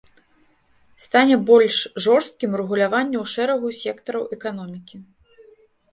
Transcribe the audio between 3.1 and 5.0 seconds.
ў шэрагу сектараў эканомікі.